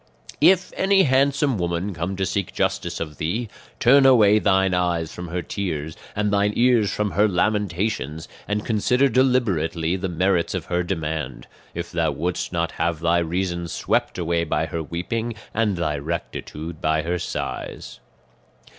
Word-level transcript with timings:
"If 0.41 0.73
any 0.75 1.03
handsome 1.03 1.59
woman 1.59 1.93
come 1.93 2.15
to 2.15 2.25
seek 2.25 2.55
justice 2.55 2.99
of 2.99 3.17
thee, 3.19 3.49
turn 3.79 4.03
away 4.03 4.39
thine 4.39 4.73
eyes 4.73 5.13
from 5.13 5.27
her 5.27 5.43
tears 5.43 5.95
and 6.15 6.33
thine 6.33 6.53
ears 6.55 6.89
from 6.91 7.11
her 7.11 7.27
lamentations, 7.27 8.27
and 8.47 8.65
consider 8.65 9.09
deliberately 9.09 9.95
the 9.95 10.09
merits 10.09 10.55
of 10.55 10.65
her 10.65 10.81
demand, 10.81 11.45
if 11.75 11.91
thou 11.91 12.09
wouldst 12.09 12.51
not 12.51 12.71
have 12.71 12.99
thy 12.99 13.19
reason 13.19 13.67
swept 13.67 14.17
away 14.17 14.43
by 14.43 14.65
her 14.65 14.81
weeping, 14.81 15.35
and 15.53 15.77
thy 15.77 15.99
rectitude 15.99 16.81
by 16.81 17.03
her 17.03 17.19
sighs. 17.19 17.99